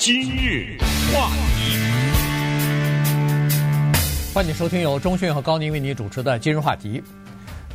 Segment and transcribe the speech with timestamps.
[0.00, 0.78] 今日
[1.12, 1.28] 话
[1.58, 1.76] 题，
[4.32, 6.98] 欢迎收听由中讯和高宁为你主持的《今日话题》。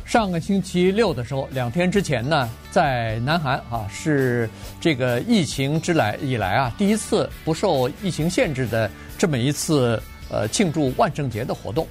[0.04, 4.50] 上个星期六的时候，两天之前呢，在南韩啊，是
[4.80, 11.86] 这个疫情之来以来啊，第一次不受疫情限制的这么一次呃庆祝万圣节的活动。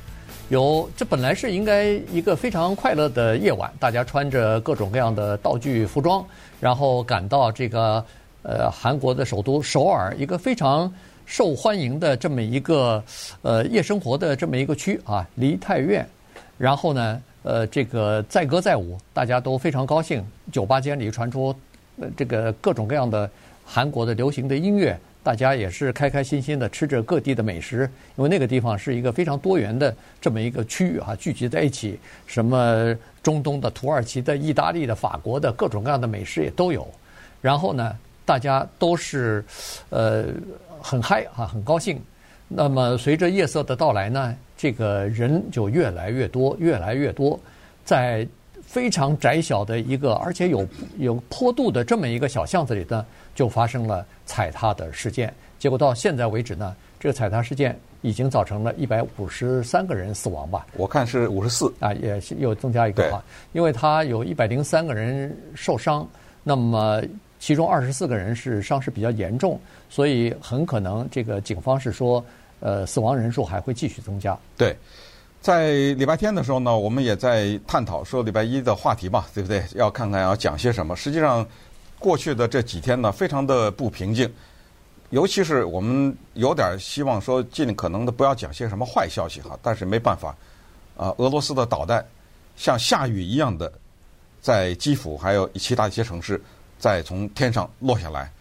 [0.49, 6.23] 有这本来是应该一个非常快乐的夜晚，大家穿着各种各样的道具服装，
[6.59, 8.05] 然后赶到这个
[8.47, 10.91] 呃韩国的首都首尔，一个非常
[11.25, 13.03] 受欢迎的这么一个
[13.41, 16.07] 呃夜生活的这么一个区啊，梨泰院。
[16.57, 21.53] 然后呢，呃，这个载歌载舞，大家都非常高兴，酒吧间里传出
[22.15, 23.29] 这个各种各样的
[23.65, 24.97] 韩国的流行的音乐。
[25.21, 36.87] 大家也是开开心心的吃着各地的美食，因为那个地方是一个非常多元的这么一个区域啊，聚集在一起，什么中东的、土耳其的、意大利的、法国的各种各样的美食也都有。
[37.41, 39.45] 然后呢，大家都是
[39.89, 40.25] 呃
[40.81, 42.01] 很嗨啊，很高兴。
[42.47, 47.39] 那么随着夜色的到来呢，这个人就越来越多，越来越多，
[47.83, 48.27] 在
[48.63, 54.05] 非常窄小的一个而且有有坡度的这么一个小巷子里呢，就发生了。
[54.27, 60.65] 踩踏的事件，结果到现在为止呢，这个踩踏事件已经造成了一百五十三个人死亡吧？
[60.75, 66.07] 我看是五十四啊，也又增加一个啊，因为他有一百零三个人受伤，
[66.41, 66.99] 那么
[67.39, 72.23] 其中二十四个人是伤势比较严重，所以很可能这个警方是说，
[72.59, 74.37] 呃，死亡人数还会继续增加。
[74.57, 74.75] 对，
[75.41, 79.63] 在礼拜天的时候呢，我们也在探讨说礼拜一的话题嘛，对不对？
[79.73, 80.95] 要看看要讲些什么。
[80.95, 81.45] 实际上。
[81.97, 84.31] 过去的这几天呢，非常的不平静，
[85.09, 90.35] 尤其是我们有点希望说尽可能的不要讲些什么坏消息哈，但是没办法，
[90.97, 92.05] 啊，俄罗斯的导弹
[92.57, 93.71] 像下雨一样的
[94.39, 96.39] 在基辅还有其他一些城市
[96.77, 98.31] 再从天上落下来，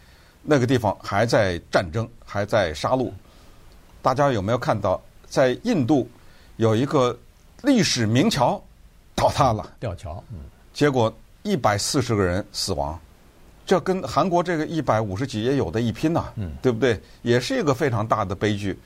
[0.43, 3.11] 那个地方还在战争，还在杀戮。
[4.03, 6.09] 大家有没有看到，在印度
[6.57, 7.17] 有一个
[7.63, 8.63] 历史名桥
[9.15, 10.41] 倒塌了，吊桥，嗯，
[10.73, 11.13] 结果
[11.43, 12.99] 一百四十个人死亡。
[13.67, 17.01] 这跟韩国这个一百五十几也有的一拼呐，嗯，对不对？
[17.23, 18.79] 也是一个非常大的悲剧。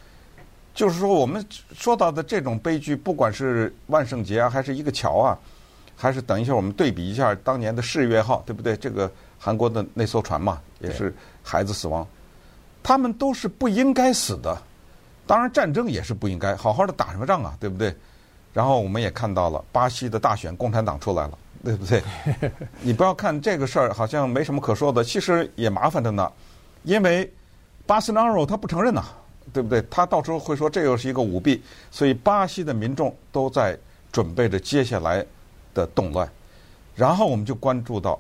[0.72, 5.36] 就是说，我们说到的这种悲剧，不管是万圣节啊，还是一个桥啊，
[5.96, 8.76] 还是等一下我们对比一下当年的世越号，对不对？
[8.76, 12.06] 这个韩国的那艘船嘛，也是孩子死亡，
[12.82, 14.60] 他们都是不应该死的。
[15.26, 17.94] 当然，战争也是不应该，好好的打什么仗啊，对不对？
[18.52, 21.38] 然后我们也看到了巴西的大选，共产党出来了。
[21.64, 22.00] 对不对？
[22.82, 26.30] 你不要看这个事儿好像没什么可说的，其实也麻烦着呢。
[26.84, 27.28] 因为
[27.84, 29.04] 巴西纳罗他不承认呐，
[29.52, 29.82] 对不对？
[29.90, 31.60] 他到时候会说这又是一个舞弊，
[31.90, 33.76] 所以巴西的民众都在
[34.12, 35.26] 准备着接下来
[35.74, 36.30] 的动乱。
[36.94, 38.16] 然后我们就关注到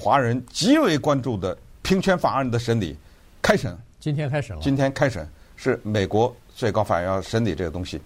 [0.00, 2.96] 华人极为关注的平权法案的审理
[3.42, 4.62] 开审，今天开审了。
[4.62, 8.00] 今天开审是美国最高法院要审理这个东西。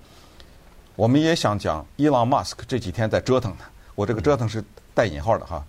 [0.97, 3.65] 我们也想讲伊朗马斯克这几天在折腾的。
[3.95, 4.65] 我这个折腾是
[4.95, 5.63] 带引号的哈，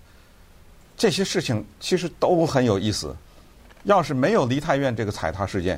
[0.96, 3.14] 这些事情其实都很有意思。
[3.84, 5.78] 要是没有梨泰院这个踩踏事件，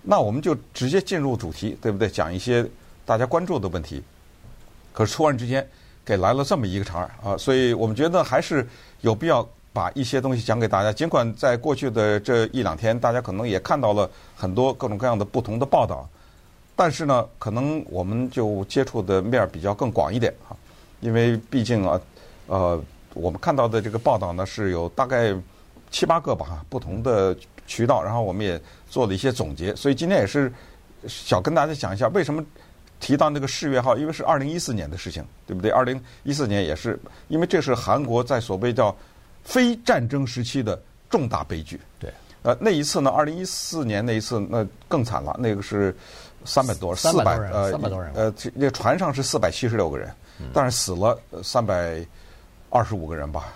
[0.00, 2.08] 那我们就直接进入主题，对不对？
[2.08, 2.66] 讲一些
[3.04, 4.02] 大家关注的问题。
[4.94, 5.66] 可是突然之间
[6.06, 8.66] 给来了这么一个茬儿啊，所以我们觉得还是
[9.02, 10.92] 有必要把一些东西讲给大家。
[10.92, 16.08] 尽管在过去的这一两天，大家可能也看到了很多各种各样的不同的报道，
[16.76, 20.56] 但是呢，可能我们就接触的面儿比较更广一点哈。
[21.00, 22.00] 因为毕竟啊，
[22.46, 22.82] 呃，
[23.14, 25.34] 我们看到的这个报道呢，是有大概
[25.90, 27.36] 七八个吧，不同的
[27.66, 28.58] 渠道，然后我们也
[28.88, 30.50] 做了一些总结，所以今天也是
[31.08, 32.42] 想跟大家讲一下，为什么
[33.00, 35.70] 提到那个世越号，因为是二零一四年的事情，对不对？
[35.70, 36.98] 二零一四年也是，
[37.28, 38.94] 因为这是韩国在所谓叫
[39.44, 41.80] 非战争时期的重大悲剧。
[41.98, 42.12] 对，
[42.42, 45.94] 呃，那一次呢，二零一四年那一次那更惨了，那个是
[46.44, 50.12] 三百多，四百呃，三百多人，呃，那船上是四百七十六个人。
[50.52, 52.04] 但是死了三百
[52.68, 53.52] 二十五个人吧，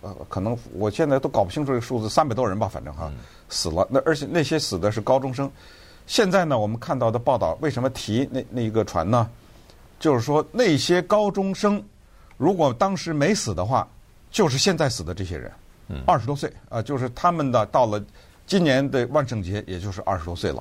[0.00, 3.12] 呃，可能我现在都搞不清楚这个数字，三百多人吧，反正哈，
[3.50, 3.86] 死了。
[3.90, 5.50] 那而且那些死的是高中生。
[6.06, 9.28] 现在呢，我们看到的报道，为什么提那那一个船呢？
[10.00, 11.80] 就是说那些高中生
[12.38, 13.86] 如果当时没死的话，
[14.32, 15.52] 就是现在死的这些人，
[16.04, 18.02] 二十多岁啊，就是他们的到了
[18.46, 20.60] 今年的万圣节，也就是二十多岁了。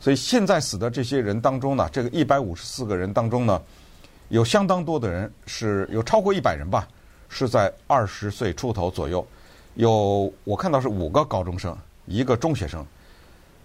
[0.00, 3.62] 所以现在死的这些人当中呢，这个一百五十四个人当中呢。
[4.30, 6.88] 有相当多的人是有超过一百人吧，
[7.28, 9.24] 是在二十岁出头左右。
[9.74, 11.76] 有我看到是五个高中生，
[12.06, 12.84] 一个中学生。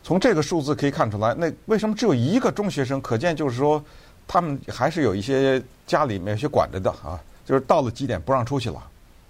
[0.04, 3.02] 从这个数字可以看出来，那为什么只有一个中学生？
[3.02, 3.84] 可见就是说，
[4.28, 8.86] 他们还是有一些家里面有些管着的啊，就是到了几点不让出去了。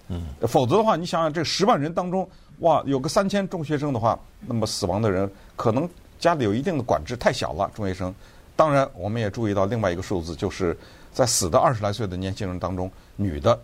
[0.09, 2.27] 嗯，否则的话，你想想这十万人当中，
[2.59, 5.87] 哇，有个三千中学生的话，那么死亡的人可能
[6.19, 8.13] 家里有一定的管制，太小了，中学生。
[8.55, 10.77] 当然，我们也注意到另外一个数字，就是
[11.13, 13.57] 在死的二十来岁的年轻人当中，女的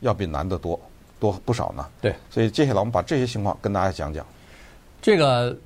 [0.00, 0.78] 要比男的多
[1.18, 1.86] 多不少呢。
[2.00, 4.26] 对，所以接下来我们把这些情况跟大家讲讲。
[5.00, 5.56] 这个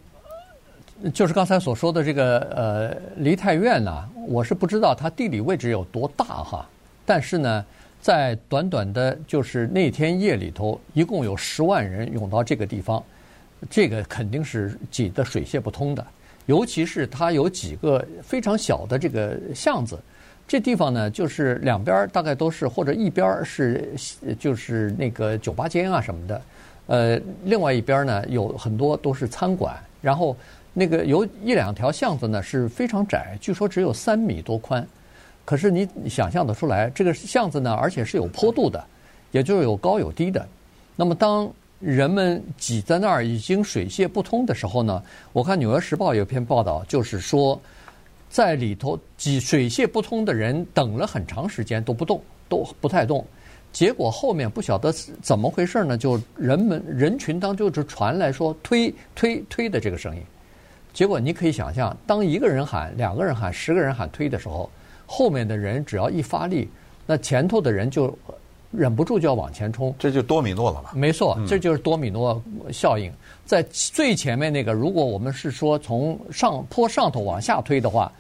[1.13, 6.65] 就是刚才所说的这个呃梨泰院呢，我是不知道它地理位置有多大哈，
[7.05, 7.65] 但是呢，
[8.07, 13.03] 在短短的就是那天夜里头，一共有十万人涌到这个地方，
[13.69, 16.07] 这个肯定是挤得水泄不通的。
[16.47, 19.99] 尤其是它有几个非常小的这个巷子，
[20.47, 23.93] 这地方呢，就是两边大概都是，或者一边是
[24.39, 26.43] 就是那个酒吧间啊什么的，
[26.87, 30.37] 呃，另外一边呢有很多都是餐馆，然后
[30.73, 34.87] 那个有一两条巷子呢是非常窄，据说只有三米多宽，
[35.47, 38.85] 可是你想象得出来，这个巷子呢，而且是有坡度的，
[39.31, 40.47] 也就是有高有低的，
[40.95, 41.51] 那么当。
[41.79, 45.03] 人们挤在那儿已经水泄不通的时候呢，
[45.35, 47.61] 我看《纽约时报》有篇报道，就是说，
[48.31, 53.23] 在里头挤水泄不通的人等了很长时间都不动，都不太动。
[53.75, 54.91] 结果后面不晓得
[55.21, 60.23] 怎么回事呢，就人们人群当中就传来说推推推的这个声音。
[60.95, 64.69] 结果你可以想象，当一个人喊、两个人喊、十个人喊推的时候，
[65.07, 66.69] 后面的人只要一发力，
[67.07, 68.17] 那前头的人就。
[68.73, 70.93] 忍不住就要往前冲，这就多米诺了吧？
[70.95, 72.43] 没错，这就是多米诺
[72.73, 73.11] 效应。
[73.47, 78.13] 在最前面那个，如果我们是说从上坡上头往下推的话，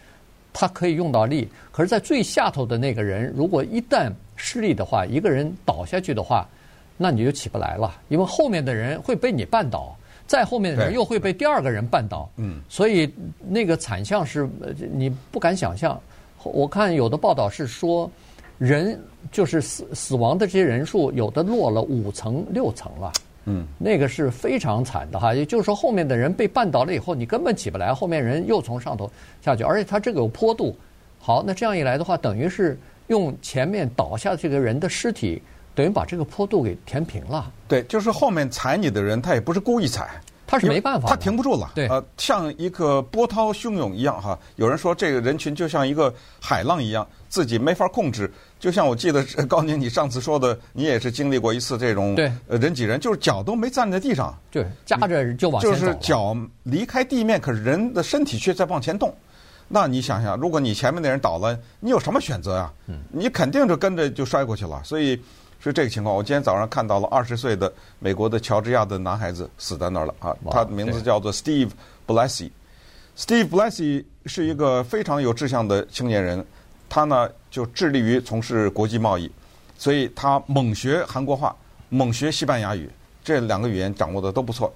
[0.54, 6.48] 它可以用到力；可是，在最下头的那个人，如果一旦失力的话，一个人倒下去的话，
[6.96, 9.94] 那你就起不来了，因为后面的人会被你绊倒，
[10.26, 12.30] 再后面的人又会被第二个人绊倒。
[12.36, 13.12] 嗯，所以
[13.46, 14.48] 那个惨象是
[14.94, 16.00] 你不敢想象。
[16.42, 18.10] 我看有的报道是说。
[18.58, 18.98] 人
[19.30, 23.12] 就是死死亡的这些人数，有的落了五层六层了，
[23.44, 25.34] 嗯，那个是非常惨的哈。
[25.34, 29.12] 也就是说，后面的人被绊倒了以后，你根本起不来，后面人又从上头
[29.44, 30.74] 下去，而且它这个有坡度。
[31.20, 35.42] 好，那这样一来的话，等于是用前面倒下这个人的尸体，
[35.74, 37.52] 等于把这个坡度给填平了。
[37.68, 40.18] 对，就是后面踩你的人，他也不是故意踩。
[40.46, 41.72] 他是没办法，他停不住了。
[41.74, 44.38] 对，呃，像一个波涛汹涌一样哈。
[44.56, 48.32] 有人说这个人群就像一个海浪一样，自己没法控制。
[48.60, 55.78] 就像我记得高宁，你上次说的，你也是经历过一次这种对呃人挤人，就是脚都没站在地上，对，夹着就往前走。
[55.78, 59.14] 就是脚离开地面，可是人的身体却在往前动。
[59.68, 62.72] 那你想想，如果你前面的人倒了，你有什么选择啊？
[62.86, 64.80] 嗯，你肯定就跟着就摔过去了。
[64.84, 65.20] 所以。
[65.70, 66.14] 是这个情况。
[66.14, 70.34] 我今天早上看到了二十岁的美国的乔治亚的男孩子死在那儿了啊！
[70.50, 71.70] 他的名字叫做 Steve
[72.06, 72.50] Blessy。
[73.16, 76.44] Steve Blessy 是一个非常有志向的青年人，
[76.88, 79.30] 他呢就致力于从事国际贸易，
[79.76, 81.54] 所以他猛学韩国话，
[81.88, 82.88] 猛学西班牙语，
[83.24, 84.72] 这两个语言掌握的都不错。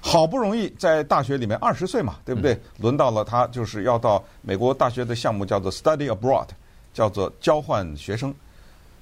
[0.00, 2.60] 好不容易在大学里面二十岁嘛，对不对？
[2.80, 6.48] 轮到了他就是要到美国大学的项目叫做 Study Abroad，
[6.92, 8.34] 叫做交换学生。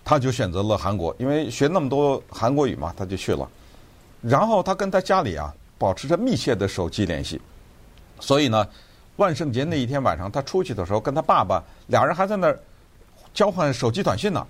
[0.05, 3.49] 他就选择了韩国，因为学那么多韩国语嘛，他就去了。
[4.21, 7.41] 然后他跟他家里啊保持着密切的手机联系，
[8.21, 8.67] 所以呢，
[9.17, 12.59] 万圣节那一天晚上他出去的时候，跟他爸爸俩人还在那儿
[13.35, 14.47] 交换手机短信呢。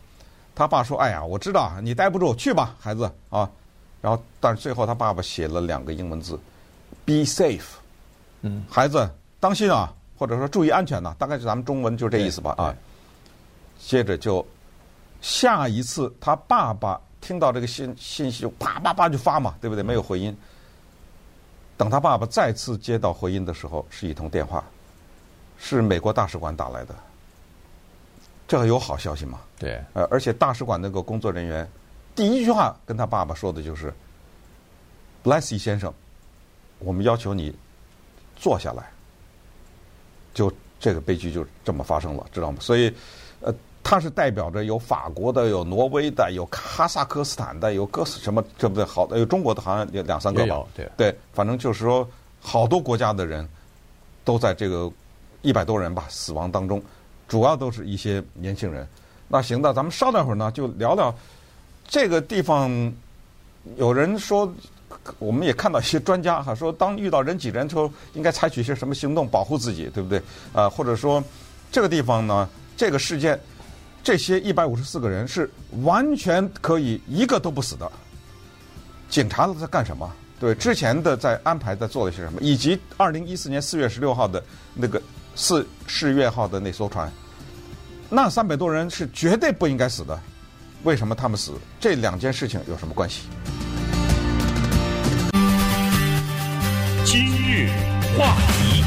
[0.54, 3.48] 他爸说：“哎呀，我知道你待不住，去吧，孩子啊。”
[4.02, 6.38] 然后，但是最后他爸爸写了两个英文字
[7.06, 7.62] ：“Be safe。”
[8.42, 9.08] 嗯，孩子
[9.40, 12.74] 当心啊，或者说注意安全呐，大概是咱们中文就这意思吧啊。
[13.78, 14.44] 接着就。
[15.22, 19.82] 下一次他爸爸听到这个信信息，啪啪啪就发嘛，对不对？
[19.82, 20.36] 没有回音。
[21.76, 24.64] 等他爸爸再次接到回音的时候，是一通电话，
[25.56, 26.94] 是美国大使馆打来的。
[28.48, 29.40] 这个有好消息吗？
[29.58, 29.80] 对。
[29.94, 31.66] 呃，而且大使馆那个工作人员
[32.16, 33.94] 第一句话跟他爸爸说的就是
[35.22, 35.94] ：“Blasey 先生，
[36.80, 37.56] 我们要求你
[38.34, 38.90] 坐下来。”
[40.34, 42.58] 就这个悲剧就这么发生了，知道吗？
[42.60, 42.92] 所以，
[43.40, 43.54] 呃。
[43.92, 50.64] 他是代表着有法国的、有挪威的、有哈萨克斯坦的、有哥斯什么，这不对，好的有中国的，好像有两三个吧。
[50.74, 52.08] 对对，反正就是说，
[52.40, 53.46] 好多国家的人
[54.24, 54.90] 都在这个
[55.42, 56.82] 一百多人吧死亡当中，
[57.28, 58.88] 主要都是一些年轻人。
[59.28, 61.14] 那行的，咱们稍等会儿呢，就聊聊
[61.86, 62.90] 这个地方。
[63.76, 64.50] 有人说，
[65.18, 70.18] 我们也看到一些专家哈说，当遇到人挤人的时候，应该采取一些什么行动保护自己，对不对？
[70.54, 71.22] 啊，或者说
[71.70, 73.38] 这个地方呢，这个事件。
[74.02, 75.48] 这些一百五十四个人是
[75.82, 77.90] 完全可以一个都不死的。
[79.08, 80.10] 警察都在干什么？
[80.40, 82.40] 对，之前的在安排在做了些什么？
[82.40, 84.42] 以及二零一四年四月十六号的
[84.74, 85.00] 那个
[85.36, 87.08] 四世月号的那艘船，
[88.10, 90.18] 那三百多人是绝对不应该死的。
[90.82, 91.52] 为什么他们死？
[91.78, 93.22] 这两件事情有什么关系？
[97.04, 97.68] 今日
[98.18, 98.82] 话题。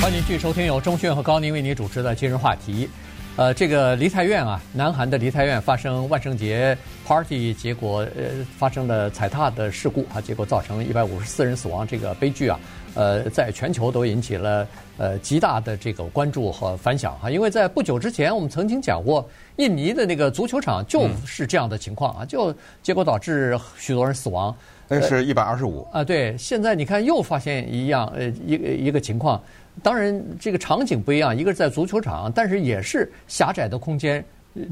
[0.00, 2.88] 欢迎继续收听由钟迅和高宁为你主持的今日话题。
[3.36, 6.76] 呃，这个梨泰院啊，南韩的梨泰院发生万圣节
[7.06, 12.58] party，结果呃发生了踩踏的事故啊，结果造成一百五十四人死亡，这个悲剧啊，
[12.94, 14.66] 呃，在全球都引起了
[14.96, 17.28] 呃极大的这个关注和反响啊。
[17.28, 24.56] 因为在不久之前，我们曾经讲过，印尼的那个足球场就是这样的情况啊，就结果导致许多人死亡。
[24.88, 29.40] 那是一百二十五啊，对，现在你看又发现一样呃一个一个情况。
[29.82, 34.24] 当然，这个场景不一样，一个是在足球场，但是也是狭窄的空间，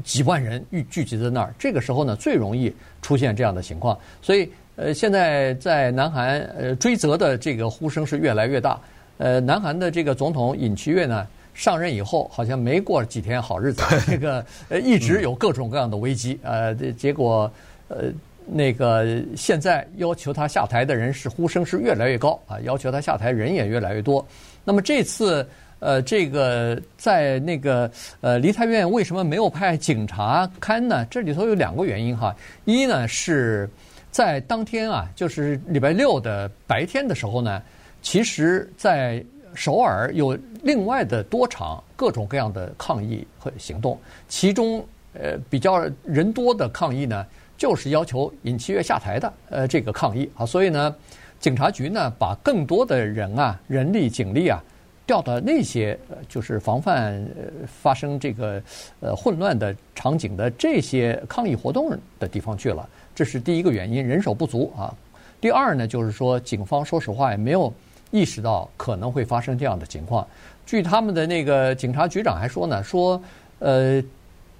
[0.03, 1.53] 几万人聚聚集在那儿。
[1.59, 3.95] 这个时候呢，最容易出现这样的情况。
[4.19, 8.79] 所以，呃，现在在南韩，呃，追责的这个呼声是越来越大。
[9.17, 16.39] 呃，南韩的这个总统尹锡悦呢，上任以后好像没过几天好日子， 这个呃一直有各种各样的危机。
[16.41, 17.51] 呃，结果
[17.89, 18.05] 呃
[18.47, 24.25] 那个现在要求他下台的人是呼声是越来越高啊，要求他下台人也越来越多。
[24.63, 25.47] 那么这次，
[25.79, 27.89] 呃，这个在那个
[28.21, 31.05] 呃梨泰院为什么没有派警察看呢？
[31.05, 32.35] 这里头有两个原因哈。
[32.65, 33.69] 一呢是
[34.11, 37.61] 在当天啊，就是礼拜六的白天的时候呢，
[38.01, 39.23] 其实在
[39.53, 44.83] 首尔有另外的多场各种各样的抗议和行动，其中
[45.13, 47.25] 呃比较人多的抗议呢，
[47.57, 50.95] 就是要求尹锡悦下台的呃这个抗议啊，所以呢。
[51.37, 54.63] 警察局呢，把更多的人啊、人力、警力啊，
[55.05, 55.95] 调到那些，
[56.27, 58.59] 就是防范呃发生这个
[59.01, 62.87] 呃混乱的场景的这些抗议活动的地方去了。
[63.13, 64.91] 这是第一个原因，人手不足啊。
[65.39, 67.71] 第二呢，就是说警方说实话也没有
[68.09, 70.25] 意识到可能会发生这样的情况。
[70.65, 73.21] 据他们的那个警察局长还说呢，说
[73.59, 74.01] 呃。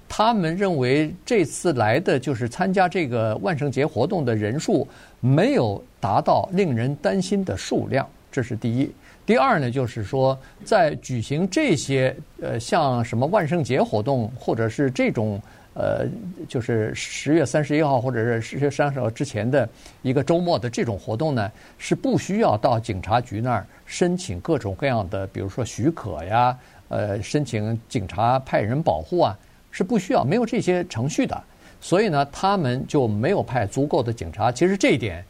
[0.08, 4.86] 他们认为这次来的就是参加这个万圣节活动的人数
[5.20, 8.90] 没有达到令人担心的数量，这是第一。
[9.26, 15.42] 第二呢，就是说在举行这些呃像什么万圣节活动，或者是这种
[15.74, 16.06] 呃
[16.48, 19.68] 就是十月三十一号或者是十月三十号之前的
[20.02, 26.56] 一个周末的这种活动呢，是不需要到警察局那儿申请各种各样的，比如说许可呀，
[26.88, 29.36] 呃，申请警察派人保护啊。
[29.76, 31.38] 是不需要，没有这些程序的，
[31.82, 34.50] 所以呢，他们就没有派足够的警察。
[34.50, 35.22] 其实这一点，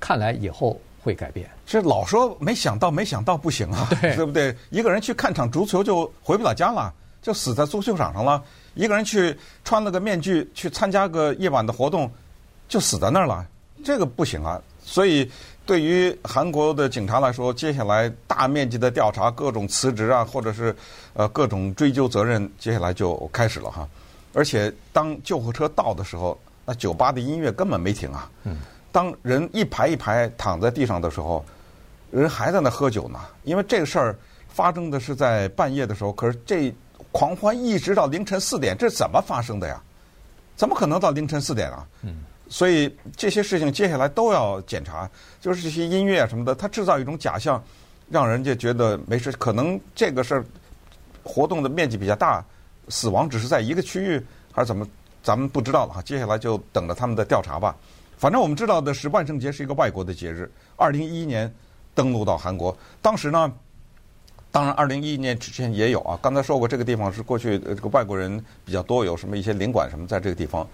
[0.00, 1.48] 看来以后会改变。
[1.64, 4.52] 这老说没想到，没想到不行啊， 对，对不对？
[4.70, 6.92] 一个人去看场足球就回不了家了，
[7.22, 8.42] 就死在足球场上了；
[8.74, 12.10] 一个人去穿了个面具去参加个夜晚的活动，
[12.68, 13.46] 就死在那儿了。
[13.84, 14.60] 这个不行啊！
[14.84, 15.30] 所以
[15.64, 20.74] 对于韩国的警察来说，接下来大面积的调查，各种辞职啊，或者是
[21.14, 23.88] 呃各种追究责任，接下来就开始了哈。
[24.34, 28.30] 而且当救护车到的时候，那酒吧的音乐根本没停啊。
[28.44, 28.58] 嗯。
[28.90, 31.44] 当人一排一排躺在地上的时候，
[32.10, 33.20] 人还在那喝酒呢。
[33.44, 34.16] 因为这个事儿
[34.48, 36.74] 发生的是在半夜的时候，可是这
[37.12, 39.80] 狂欢一直到凌晨四点，这怎么发生的呀？
[40.56, 41.86] 怎么可能到凌晨四点啊？
[42.02, 42.24] 嗯。
[42.52, 47.64] 所以这些事情接下来都要检查，就是这些音乐什么的，它制造一种假象，
[48.10, 49.32] 让人家觉得没事。
[49.32, 50.44] 可能这个事儿
[51.22, 52.44] 活动的面积比较大。
[52.88, 54.86] 死亡只是在一个区域还是怎么？
[55.22, 56.02] 咱们不知道了哈。
[56.02, 57.74] 接下来就等着他们的调查吧。
[58.18, 60.50] 反正我们知道的是，万圣节是一个外国的节日。
[60.76, 61.50] 二零一一年
[61.94, 63.50] 登陆到韩国，当时呢，
[64.50, 66.18] 当然二零一一年之前也有啊。
[66.20, 70.68] 刚才说过，这个地方是过去这个外国人比较多，有什么一些领馆什么在这个地方。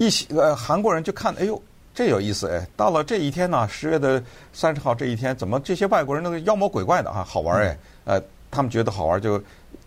[0.00, 1.62] 一些呃韩国人就看，哎呦，
[1.94, 2.66] 这有意思哎。
[2.74, 7.78] 到了这一天呢，十月的三十号这一天，怎么这些外国人那个妖魔鬼怪的啊，好玩哎。
[8.06, 9.40] 呃，他们觉得好玩就。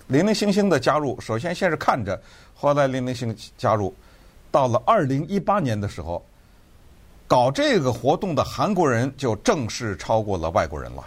[0.05, 2.21] 零零星星的加入，首先先是看着，
[2.53, 3.91] 后来零零星加入，
[4.51, 6.23] 到了二零一八年的时候，
[7.25, 11.03] 搞这个活动的韩国人就正式超过了外国人了。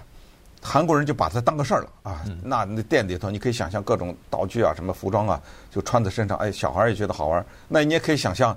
[0.60, 2.24] 韩国人就把它当个事儿了啊！
[2.42, 7.44] 那那店里头你可以想象各种道具啊，什么服装啊，就穿在身上，哎，小孩也觉得好玩。
[7.68, 8.56] 那你也可以想象，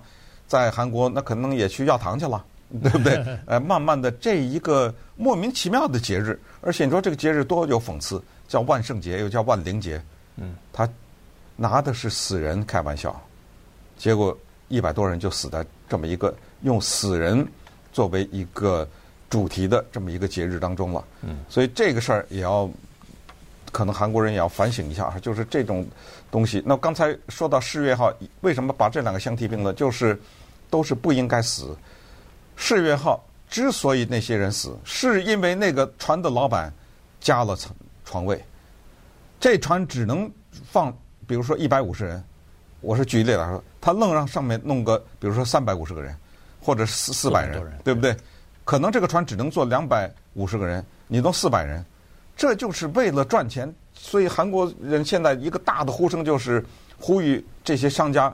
[0.49, 2.43] 在韩国那可能也去要糖去了，
[2.83, 3.23] 对不对？
[3.45, 10.01] 呃， 慢慢的这一个莫名其妙的节日，而且你说这个节日多有讽刺，叫万圣节又叫万灵节。
[10.37, 10.89] 嗯，他
[11.55, 13.21] 拿的是死人开玩笑，
[13.97, 14.37] 结果
[14.67, 17.47] 一百多人就死在这么一个用死人
[17.93, 18.87] 作为一个
[19.29, 21.05] 主题的这么一个节日当中了。
[21.21, 22.69] 嗯，所以这个事儿也要
[23.71, 25.85] 可能韩国人也要反省一下，就是这种
[26.31, 26.61] 东西。
[26.65, 28.11] 那刚才说到世越号，
[28.41, 29.75] 为什么把这两个相提并论？
[29.75, 30.19] 就是
[30.69, 31.75] 都是不应该死。
[32.55, 36.71] 世越号之所以那些人死，是因为那个船的老板
[37.19, 38.43] 加了床床位。
[39.39, 40.29] 这船只能
[40.69, 40.91] 放，
[41.25, 42.23] 比如说一百五十人，
[42.81, 46.15] 我是举例来说，他愣让上面弄个，比如说三百五十个人，
[46.61, 48.15] 或者四四百人，对不对？
[48.65, 51.83] 可能这个船只能坐两百五十个人，你弄四百人，
[52.39, 53.69] 这就是为了赚钱。
[53.93, 56.65] 所以韩国人现在一个大的呼声就是
[56.97, 58.33] 呼吁这些商家、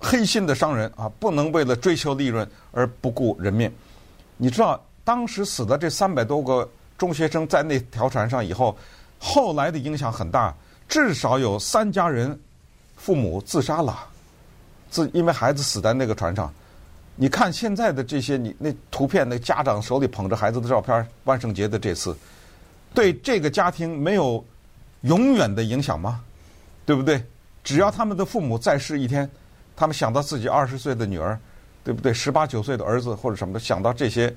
[0.00, 3.70] 黑心的商人啊，不能为了追求利润而不顾人命。
[4.38, 6.66] 你知道当时死的这三百多个
[6.96, 8.74] 中学生在那条船上以后，
[9.18, 10.54] 后来的影响很大，
[10.88, 12.40] 至少有三家人
[12.96, 13.94] 父母自杀了，
[14.90, 16.50] 自因为孩子死在那个船上。
[17.14, 22.16] 你看现在的这些，你那图片，那家长手里捧着孩子的照片，万圣节的这次，
[22.94, 24.44] 对这个家庭没有
[25.02, 26.20] 永远的影响吗？
[26.84, 27.22] 对不对？
[27.62, 29.28] 只要他们的父母在世一天，
[29.76, 31.38] 他们想到自己二十岁的女儿，
[31.84, 32.12] 对不对？
[32.12, 34.34] 十八九岁的儿子或者什么的，想到这些，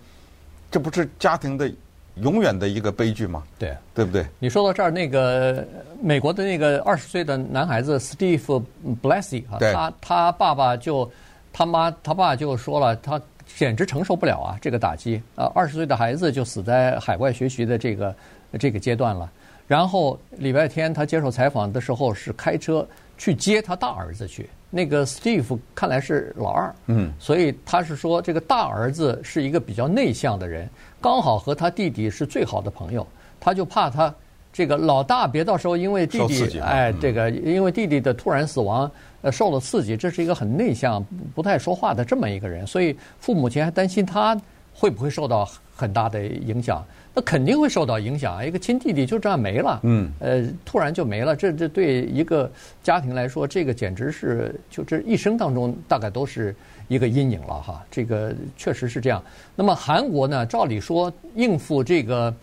[0.69, 1.71] 这不是家庭的
[2.15, 3.43] 永远的一个悲剧吗？
[3.57, 4.25] 对，对不对？
[4.39, 5.65] 你说到这儿，那个
[6.01, 8.63] 美国的那个二十岁的男孩子 Steve
[9.01, 11.09] Blessy 啊，他他爸爸就。
[11.53, 13.21] 他妈他爸就说了，他
[13.57, 15.51] 简直承受不了啊，这个打击啊！
[15.53, 18.15] 二十岁的孩子就死在海外学习的这个
[18.57, 19.31] 这个阶段了。
[19.67, 22.85] 然后礼拜天他接受采访的时候是开车
[23.17, 24.49] 去接他大儿子去。
[24.69, 30.69] 那个 Steve 看来是老二，嗯，所以他是说这个大儿子是一个比较内向的人，
[31.01, 33.05] 刚好和他弟弟是最好的朋友，
[33.39, 34.13] 他就怕他
[34.53, 38.89] 这个老大别到时候因为弟弟哎这个因为弟弟的突然死亡。
[39.23, 41.05] 呃，受了刺激，这是一个很内向、
[41.35, 44.35] 不太说话的这么一个人，所以父母亲还担心他
[44.73, 46.83] 会不会受到很大的影响。
[47.13, 48.43] 那肯定会受到影响啊！
[48.43, 52.49] 一个亲弟弟就这样没了，嗯，呃，突然就没了，这这对一个
[52.81, 56.55] 家庭来说，这个简直是就这一生当中大概都是
[56.87, 57.85] 一个阴影了哈。
[57.91, 59.23] 这个确实是这样。
[59.55, 62.33] 那么韩国呢，照理说应付这个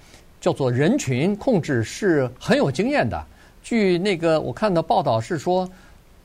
[0.41, 3.25] 叫做人群控制是很有经验的。
[3.63, 5.69] 据那个我看到报道是说。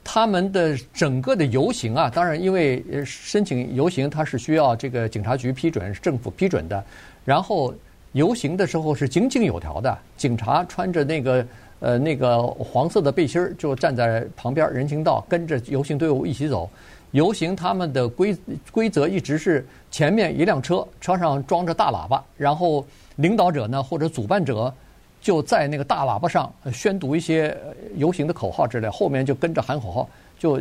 [0.06, 6.84] 他们的整个的游行啊，当然，因为申请游行，它是需要这个警察局批准、政府批准的。
[7.24, 7.74] 然后
[8.14, 11.46] 游行的时候是井井有条的，警察穿着那个
[11.80, 16.68] 呃那个黄色的背心儿，就站在旁边人行道，跟着游行队伍一起走。
[17.10, 18.36] 游行他们的规
[18.72, 22.84] 规则一直是前面一辆车，车上装着大喇叭，然后
[23.16, 24.72] 领导者呢或者主办者。
[25.20, 27.56] 就在那个大喇叭上宣读一些
[27.96, 30.06] 游行的口号之类，后面就跟着喊口号，
[30.38, 30.60] 就，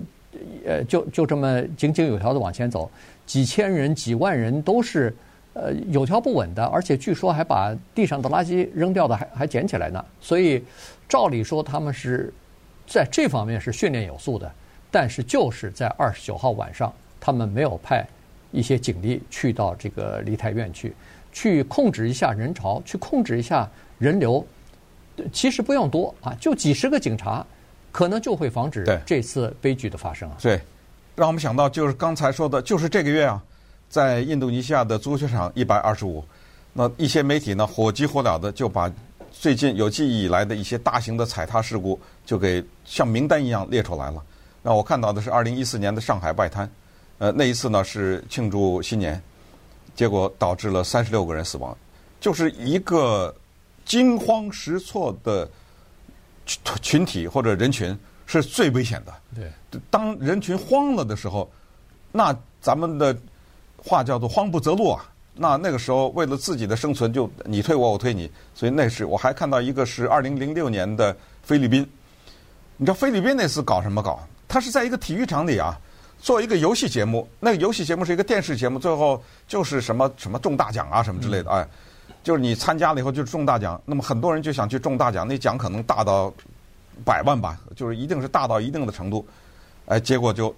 [0.65, 2.89] 呃，就就这么井井有条的往前走，
[3.25, 5.13] 几千人、几万人都是，
[5.53, 10.03] 呃，有条不紊的，而且据说还把地上的垃圾扔掉的还还捡起来呢。
[10.19, 10.63] 所以
[11.07, 12.33] 照理说他们是
[12.87, 14.51] 在这方面是训练有素的，
[14.89, 18.05] 但是就是在二十九号晚上，他们没有派
[18.51, 20.93] 一些警力去到这个梨泰院去，
[21.31, 24.45] 去控制一下人潮，去控制一下人流。
[25.31, 27.45] 其实不用多啊，就几十个警察，
[27.91, 30.35] 可能就会防止这次悲剧的发生啊。
[30.41, 30.59] 对，
[31.15, 33.43] 让我们想到就是刚才说的，就是这个月啊，
[33.93, 36.25] 在印度尼西亚的足球场一百二十五，
[36.73, 38.91] 那一些媒体呢火急火燎的就把
[39.31, 44.19] 最近有记忆以来的一些大型的踩踏事故就给像名单一样列出来了。
[44.63, 46.67] 那我看到的是二零一四年的上海外滩，
[47.19, 49.21] 呃，那一次呢是庆祝新年，
[49.93, 51.77] 结果导致了三十六个人死亡，
[52.19, 53.31] 就是一个。
[53.85, 55.45] 惊慌失措的
[56.45, 57.93] 群群体或者人群
[58.25, 59.13] 是最危险的。
[59.35, 61.51] 对，当人群慌了的时候，
[62.13, 63.13] 那咱们的
[63.83, 65.05] 话叫做“慌不择路”啊。
[65.35, 68.29] 那那个时候，为了自己的生存，就你推我，我推你。
[68.55, 71.81] 所以那是我还看到一个是二零零六年的菲律宾。
[72.77, 74.19] 你知道菲律宾那次搞什么搞？
[74.47, 75.77] 他是在一个体育场里啊，
[76.19, 77.27] 做一个游戏节目。
[77.39, 81.67] 那个游戏节目是一个电视节目，最后就是什么什么中大奖啊什么之类的，哎。
[82.21, 86.33] 就是你参加了以后就是中大奖，那么很多人就想去中大奖，那奖可能大到
[87.03, 89.27] 百万吧，就是一定是大到一定的程度，
[89.87, 90.55] 哎，结果就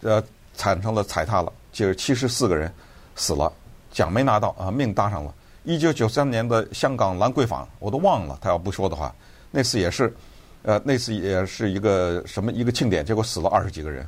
[0.00, 0.22] 呃
[0.56, 2.72] 产生了踩踏了，就是七十四个人
[3.16, 3.52] 死了，
[3.90, 5.34] 奖没拿到啊，命搭上了。
[5.64, 9.14] 一九九三年的香港兰桂坊我都忘了，他要不说的话，
[9.50, 10.14] 那次也是，
[10.62, 14.06] 呃，那次也是一个什么一个庆典，结果死了二十几个人。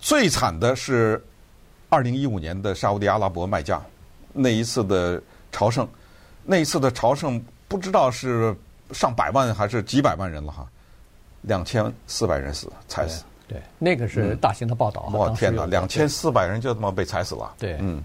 [0.00, 1.24] 最惨的是
[1.88, 3.80] 二零一五年的沙乌地阿拉伯麦加
[4.32, 5.88] 那一次的朝圣。
[6.44, 8.56] 那一次的朝圣，不知道是
[8.92, 10.66] 上百万还是几百万人了哈，
[11.42, 13.22] 两千四百人死，惨死。
[13.48, 15.10] 对，那个是大型的报道。
[15.12, 17.54] 我天哪，两千四百人就这么被踩死了。
[17.58, 18.00] 对，嗯。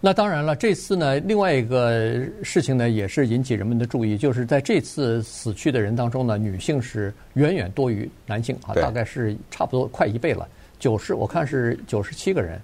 [0.00, 12.60] 那当然了，这次呢，另外一个事情呢，也是引起人们的注意，就是在这次死去的人当中呢，女性是远远多于男性啊，大概是差不多快一倍了，九十，我看是九十七个人。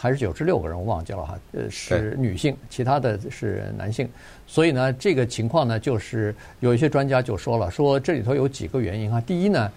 [0.00, 1.36] 还是九十六个人，我忘记了哈。
[1.50, 4.08] 呃，是女性，其他的是男性。
[4.46, 9.20] 所以呢，这个情况呢，就是有一些专家就说了，说这里头有几个原因啊。
[9.20, 9.68] 第一呢，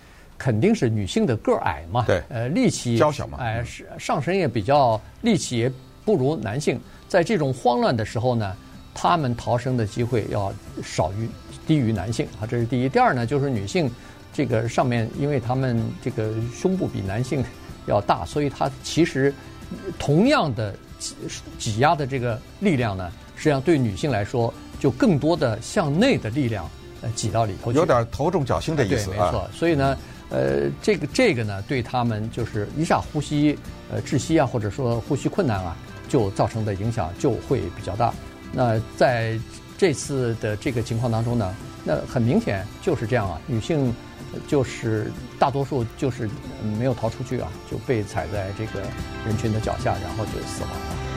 [0.41, 5.71] 肯定是女性的个儿矮嘛，对，呃，力气娇小嘛，哎，是上身也比较力气也
[6.03, 6.79] 不如男性。
[7.07, 8.55] 在这种慌乱的时候呢，
[8.91, 10.51] 他们逃生的机会要
[10.83, 11.29] 少于
[11.67, 12.25] 低于男性。
[12.39, 12.89] 啊，这是第一。
[12.89, 13.87] 第二呢，就是女性
[14.33, 17.45] 这个上面，因为他们这个胸部比男性
[17.85, 19.31] 要大，所以它其实
[19.99, 21.15] 同样的挤
[21.59, 26.67] 挤压的这个力量呢，实际上对女性来说，就更多的向内的力量
[27.03, 29.47] 呃挤到里头去，有点头重脚轻的意思对，没错。
[29.53, 29.95] 所以呢，
[30.31, 33.57] 呃，这个这个呢，对他们就是一下呼吸
[33.91, 35.75] 呃窒息啊，或者说呼吸困难啊，
[36.07, 38.13] 就造成的影响就会比较大。
[38.53, 39.37] 那在
[39.77, 43.93] 这次的这个情况当中呢，那很明显就是这样啊，女性
[44.47, 46.29] 就是大多数就是
[46.79, 48.81] 没有逃出去啊，就被踩在这个
[49.25, 51.10] 人群的脚下，然后就死亡了。